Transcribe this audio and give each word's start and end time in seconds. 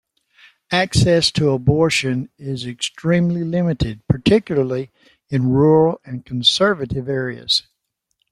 Access 0.71 1.29
to 1.33 1.51
abortions 1.51 2.29
is 2.39 2.65
extremely 2.65 3.43
limited, 3.43 4.01
particularly 4.07 4.89
in 5.29 5.51
rural 5.51 6.01
and 6.03 6.25
conservative 6.25 7.07
areas. 7.07 7.67